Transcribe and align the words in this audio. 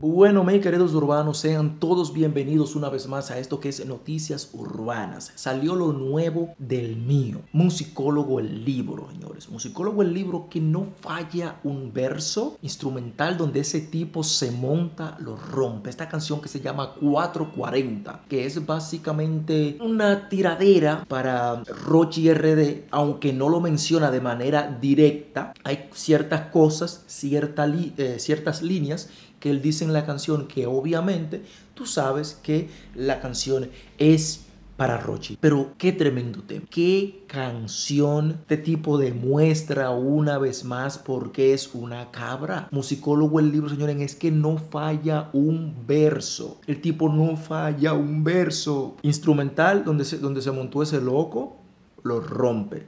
Bueno, 0.00 0.44
mis 0.44 0.62
queridos 0.62 0.94
urbanos, 0.94 1.38
sean 1.38 1.80
todos 1.80 2.12
bienvenidos 2.12 2.76
una 2.76 2.88
vez 2.88 3.08
más 3.08 3.32
a 3.32 3.38
esto 3.40 3.58
que 3.58 3.68
es 3.68 3.84
Noticias 3.84 4.50
Urbanas. 4.52 5.32
Salió 5.34 5.74
lo 5.74 5.92
nuevo 5.92 6.54
del 6.56 6.94
mío, 6.94 7.40
Musicólogo 7.50 8.38
el 8.38 8.64
libro, 8.64 9.08
señores. 9.10 9.48
Musicólogo 9.48 10.02
el 10.02 10.14
libro 10.14 10.46
que 10.48 10.60
no 10.60 10.86
falla 11.00 11.56
un 11.64 11.92
verso 11.92 12.56
instrumental 12.62 13.36
donde 13.36 13.58
ese 13.58 13.80
tipo 13.80 14.22
se 14.22 14.52
monta, 14.52 15.16
lo 15.18 15.34
rompe. 15.34 15.90
Esta 15.90 16.08
canción 16.08 16.40
que 16.40 16.48
se 16.48 16.60
llama 16.60 16.94
440, 16.94 18.20
que 18.28 18.46
es 18.46 18.64
básicamente 18.64 19.78
una 19.80 20.28
tiradera 20.28 21.06
para 21.08 21.64
Rochi 21.64 22.32
RD, 22.32 22.84
aunque 22.92 23.32
no 23.32 23.48
lo 23.48 23.58
menciona 23.58 24.12
de 24.12 24.20
manera 24.20 24.78
directa. 24.80 25.54
Hay 25.64 25.88
ciertas 25.92 26.52
cosas, 26.52 27.02
cierta 27.08 27.66
eh, 27.66 28.18
ciertas 28.20 28.62
líneas 28.62 29.08
que 29.40 29.50
él 29.50 29.62
dice 29.62 29.84
la 29.92 30.06
canción 30.06 30.46
que 30.46 30.66
obviamente 30.66 31.42
tú 31.74 31.86
sabes 31.86 32.38
que 32.42 32.68
la 32.94 33.20
canción 33.20 33.70
es 33.98 34.48
para 34.78 34.96
Rochi. 34.96 35.36
Pero 35.40 35.72
qué 35.76 35.90
tremendo 35.90 36.42
tema. 36.42 36.64
Qué 36.70 37.24
canción 37.26 38.38
de 38.48 38.56
tipo 38.56 38.96
demuestra 38.96 39.90
una 39.90 40.38
vez 40.38 40.64
más 40.64 40.98
por 40.98 41.32
qué 41.32 41.52
es 41.52 41.74
una 41.74 42.12
cabra. 42.12 42.68
Musicólogo 42.70 43.40
el 43.40 43.50
libro, 43.50 43.68
señores, 43.68 44.00
es 44.00 44.14
que 44.14 44.30
no 44.30 44.56
falla 44.56 45.30
un 45.32 45.74
verso. 45.84 46.60
El 46.68 46.80
tipo 46.80 47.08
no 47.08 47.36
falla 47.36 47.92
un 47.92 48.22
verso. 48.22 48.96
Instrumental 49.02 49.84
donde 49.84 50.04
se, 50.04 50.18
donde 50.18 50.42
se 50.42 50.52
montó 50.52 50.84
ese 50.84 51.00
loco, 51.00 51.56
lo 52.04 52.20
rompe. 52.20 52.86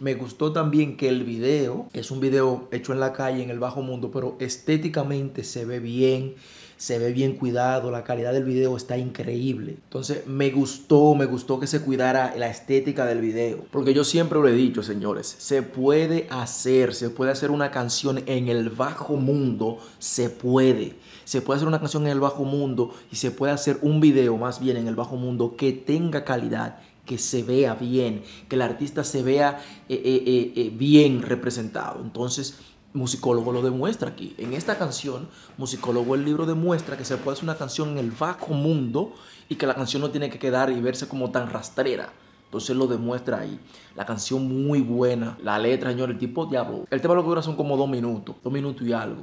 Me 0.00 0.14
gustó 0.14 0.52
también 0.52 0.96
que 0.96 1.08
el 1.08 1.24
video 1.24 1.88
es 1.92 2.12
un 2.12 2.20
video 2.20 2.68
hecho 2.70 2.92
en 2.92 3.00
la 3.00 3.12
calle, 3.12 3.42
en 3.42 3.50
el 3.50 3.58
bajo 3.58 3.82
mundo, 3.82 4.12
pero 4.12 4.36
estéticamente 4.38 5.42
se 5.42 5.64
ve 5.64 5.80
bien, 5.80 6.36
se 6.76 7.00
ve 7.00 7.10
bien 7.12 7.34
cuidado, 7.34 7.90
la 7.90 8.04
calidad 8.04 8.32
del 8.32 8.44
video 8.44 8.76
está 8.76 8.96
increíble. 8.96 9.72
Entonces 9.72 10.24
me 10.28 10.50
gustó, 10.50 11.16
me 11.16 11.26
gustó 11.26 11.58
que 11.58 11.66
se 11.66 11.80
cuidara 11.80 12.36
la 12.36 12.48
estética 12.48 13.06
del 13.06 13.20
video. 13.20 13.64
Porque 13.72 13.92
yo 13.92 14.04
siempre 14.04 14.38
lo 14.38 14.46
he 14.46 14.52
dicho, 14.52 14.84
señores, 14.84 15.34
se 15.36 15.62
puede 15.62 16.28
hacer, 16.30 16.94
se 16.94 17.10
puede 17.10 17.32
hacer 17.32 17.50
una 17.50 17.72
canción 17.72 18.22
en 18.26 18.46
el 18.46 18.70
bajo 18.70 19.16
mundo, 19.16 19.80
se 19.98 20.30
puede. 20.30 20.94
Se 21.24 21.42
puede 21.42 21.56
hacer 21.56 21.66
una 21.66 21.80
canción 21.80 22.04
en 22.04 22.12
el 22.12 22.20
bajo 22.20 22.44
mundo 22.44 22.94
y 23.10 23.16
se 23.16 23.32
puede 23.32 23.52
hacer 23.52 23.78
un 23.82 24.00
video 24.00 24.36
más 24.36 24.60
bien 24.60 24.76
en 24.76 24.86
el 24.86 24.94
bajo 24.94 25.16
mundo 25.16 25.56
que 25.56 25.72
tenga 25.72 26.24
calidad 26.24 26.78
que 27.08 27.18
se 27.18 27.42
vea 27.42 27.74
bien, 27.74 28.22
que 28.48 28.56
el 28.56 28.62
artista 28.62 29.02
se 29.02 29.22
vea 29.22 29.60
eh, 29.88 30.00
eh, 30.04 30.52
eh, 30.54 30.72
bien 30.76 31.22
representado. 31.22 32.02
Entonces, 32.02 32.58
Musicólogo 32.92 33.50
lo 33.50 33.62
demuestra 33.62 34.10
aquí. 34.10 34.34
En 34.36 34.52
esta 34.52 34.76
canción, 34.76 35.26
Musicólogo 35.56 36.14
el 36.14 36.24
libro 36.26 36.44
demuestra 36.44 36.98
que 36.98 37.06
se 37.06 37.16
puede 37.16 37.34
hacer 37.34 37.44
una 37.44 37.56
canción 37.56 37.92
en 37.92 37.98
el 37.98 38.10
bajo 38.10 38.52
mundo 38.52 39.14
y 39.48 39.54
que 39.54 39.66
la 39.66 39.74
canción 39.74 40.02
no 40.02 40.10
tiene 40.10 40.28
que 40.28 40.38
quedar 40.38 40.70
y 40.70 40.80
verse 40.82 41.08
como 41.08 41.30
tan 41.30 41.50
rastrera. 41.50 42.12
Entonces 42.44 42.76
lo 42.76 42.86
demuestra 42.86 43.40
ahí. 43.40 43.58
La 43.96 44.04
canción 44.04 44.66
muy 44.66 44.80
buena. 44.82 45.38
La 45.42 45.58
letra, 45.58 45.90
señor, 45.90 46.10
el 46.10 46.18
tipo 46.18 46.44
diablo. 46.44 46.86
El 46.90 47.00
tema 47.00 47.14
lo 47.14 47.22
que 47.22 47.28
dura 47.28 47.42
son 47.42 47.56
como 47.56 47.76
dos 47.78 47.88
minutos. 47.88 48.36
Dos 48.44 48.52
minutos 48.52 48.86
y 48.86 48.92
algo. 48.92 49.22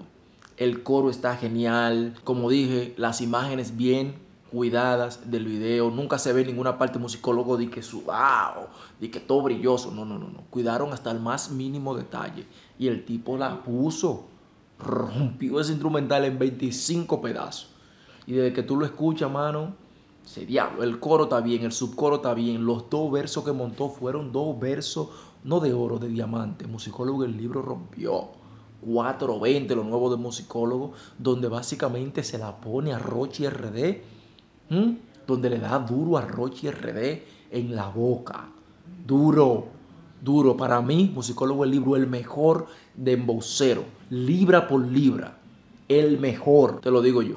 El 0.58 0.82
coro 0.82 1.12
está 1.12 1.36
genial. 1.38 2.16
Como 2.24 2.50
dije, 2.50 2.96
las 2.98 3.22
imágenes 3.22 3.78
bien 3.78 4.25
cuidadas 4.56 5.30
del 5.30 5.46
video. 5.46 5.92
Nunca 5.92 6.18
se 6.18 6.32
ve 6.32 6.46
ninguna 6.46 6.78
parte 6.78 6.98
musicólogo 6.98 7.58
de 7.58 7.70
que 7.70 7.84
su 7.84 8.04
wow, 8.04 8.68
de 9.02 9.12
que 9.12 9.20
todo 9.20 9.42
brilloso. 9.42 9.92
No, 9.92 10.06
no, 10.06 10.18
no, 10.18 10.30
no. 10.30 10.44
Cuidaron 10.50 10.94
hasta 10.94 11.12
el 11.12 11.20
más 11.20 11.52
mínimo 11.52 11.94
detalle. 11.94 12.48
Y 12.80 12.88
el 12.88 13.04
tipo 13.04 13.38
la 13.38 13.62
puso. 13.64 14.28
Rompió 14.80 15.60
ese 15.60 15.74
instrumental 15.74 16.24
en 16.24 16.40
25 16.40 17.22
pedazos. 17.22 17.70
Y 18.28 18.34
desde 18.34 18.54
que 18.54 18.64
tú 18.64 18.78
lo 18.78 18.86
escuchas, 18.86 19.30
mano, 19.30 19.76
se 20.24 20.46
diablo. 20.46 20.84
El 20.84 21.02
coro 21.02 21.26
está 21.26 21.42
bien, 21.42 21.64
el 21.66 21.74
subcoro 21.74 22.18
está 22.18 22.34
bien. 22.34 22.66
Los 22.66 22.90
dos 22.90 23.12
versos 23.12 23.44
que 23.44 23.52
montó 23.52 23.90
fueron 23.90 24.32
dos 24.32 24.58
versos, 24.58 25.10
no 25.44 25.60
de 25.60 25.74
oro, 25.74 26.00
de 26.00 26.08
diamante. 26.08 26.66
Musicólogo 26.66 27.26
el 27.26 27.36
libro 27.36 27.62
rompió. 27.62 28.30
420, 28.86 29.76
lo 29.76 29.84
nuevo 29.84 30.10
de 30.12 30.18
musicólogo, 30.18 30.94
donde 31.18 31.50
básicamente 31.50 32.24
se 32.24 32.38
la 32.38 32.56
pone 32.62 32.94
a 32.94 33.00
Rochi 33.00 33.50
RD 33.50 34.16
donde 34.70 35.50
le 35.50 35.60
da 35.60 35.80
duro 35.80 36.18
a 36.18 36.22
Rochi 36.22 36.70
RD 36.70 37.22
en 37.52 37.76
la 37.76 37.88
boca. 37.90 38.50
Duro, 39.06 39.68
duro. 40.22 40.58
Para 40.58 40.82
mí, 40.82 41.12
musicólogo 41.14 41.64
el 41.64 41.72
libro, 41.72 41.96
el 41.96 42.08
mejor 42.08 42.68
de 42.96 43.14
embocero. 43.14 43.84
Libra 44.10 44.68
por 44.68 44.86
libra. 44.86 45.38
El 45.88 46.20
mejor, 46.20 46.82
te 46.82 46.90
lo 46.92 47.02
digo 47.02 47.22
yo. 47.22 47.36